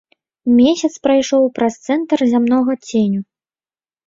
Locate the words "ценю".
2.89-3.21